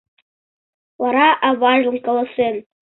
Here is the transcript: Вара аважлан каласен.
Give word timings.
Вара 1.01 1.27
аважлан 1.47 1.97
каласен. 2.05 2.55